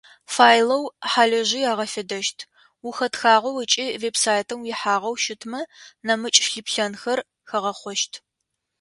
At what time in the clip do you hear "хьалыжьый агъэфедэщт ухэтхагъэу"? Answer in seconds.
1.11-3.59